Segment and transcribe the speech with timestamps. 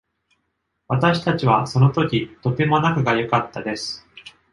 [0.87, 4.03] 私たちは、その時、とても仲が良かったです。